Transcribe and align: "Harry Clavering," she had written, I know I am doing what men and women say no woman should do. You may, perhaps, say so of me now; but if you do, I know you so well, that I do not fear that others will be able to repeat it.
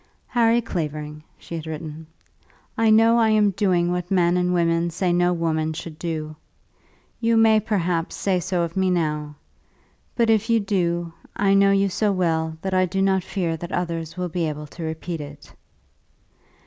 "Harry 0.29 0.61
Clavering," 0.61 1.21
she 1.37 1.53
had 1.55 1.67
written, 1.67 2.07
I 2.75 2.89
know 2.89 3.19
I 3.19 3.29
am 3.29 3.51
doing 3.51 3.91
what 3.91 4.09
men 4.09 4.35
and 4.35 4.51
women 4.51 4.89
say 4.89 5.13
no 5.13 5.31
woman 5.31 5.73
should 5.73 5.99
do. 5.99 6.35
You 7.19 7.37
may, 7.37 7.59
perhaps, 7.59 8.15
say 8.15 8.39
so 8.39 8.63
of 8.63 8.75
me 8.75 8.89
now; 8.89 9.35
but 10.15 10.31
if 10.31 10.49
you 10.49 10.59
do, 10.59 11.13
I 11.35 11.53
know 11.53 11.69
you 11.69 11.87
so 11.87 12.11
well, 12.11 12.57
that 12.63 12.73
I 12.73 12.87
do 12.87 12.99
not 12.99 13.23
fear 13.23 13.55
that 13.57 13.71
others 13.71 14.17
will 14.17 14.29
be 14.29 14.49
able 14.49 14.65
to 14.65 14.81
repeat 14.81 15.21
it. 15.21 15.53